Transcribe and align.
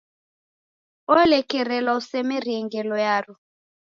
Olekerelwa 1.15 1.93
usemerie 1.99 2.59
ngelo 2.65 2.95
yaro. 3.05 3.33